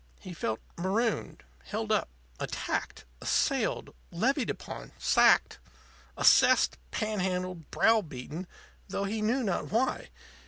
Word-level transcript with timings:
He 0.19 0.33
felt 0.33 0.59
marooned, 0.79 1.43
held 1.65 1.91
up, 1.91 2.09
attacked, 2.39 3.05
assailed, 3.21 3.93
levied 4.09 4.49
upon, 4.49 4.93
sacked, 4.97 5.59
assessed, 6.17 6.79
panhandled, 6.89 7.69
browbeaten, 7.69 8.47
though 8.87 9.03
he 9.03 9.21
knew 9.21 9.43
not 9.43 9.69
why. 9.71 10.09